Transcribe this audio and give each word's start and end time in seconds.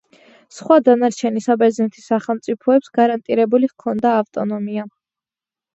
სხვა 0.59 0.77
დანარჩენი 0.87 1.43
საბერძნეთის 1.47 2.07
სახელმწიფოებს 2.13 2.93
გარანტირებული 2.97 3.71
ჰქონდა 3.75 4.17
ავტონომია. 4.25 4.93